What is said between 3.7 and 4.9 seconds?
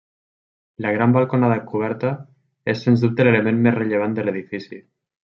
rellevant de l'edifici.